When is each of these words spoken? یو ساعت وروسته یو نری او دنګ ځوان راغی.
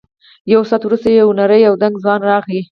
یو 0.53 0.61
ساعت 0.69 0.81
وروسته 0.85 1.07
یو 1.11 1.29
نری 1.39 1.61
او 1.69 1.73
دنګ 1.81 1.95
ځوان 2.03 2.21
راغی. 2.29 2.61